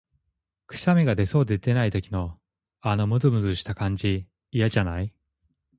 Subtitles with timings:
[0.65, 2.39] くしゃみが出そうで出ない時の、
[2.81, 5.13] あのむずむずした感じ、嫌じゃない？